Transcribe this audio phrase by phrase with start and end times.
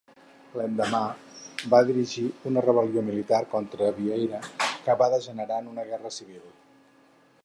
[0.59, 1.01] L'endemà
[1.73, 4.39] va dirigir una rebel·lió militar contra Vieira
[4.87, 6.45] que va degenerar en una guerra civil.